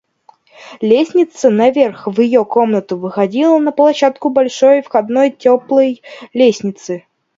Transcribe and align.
Лестница 0.81 1.51
наверх 1.51 2.07
в 2.07 2.19
ее 2.21 2.43
комнату 2.43 2.97
выходила 2.97 3.59
на 3.59 3.71
площадку 3.71 4.31
большой 4.31 4.81
входной 4.81 5.29
теплой 5.29 6.01
лестницы. 6.33 7.05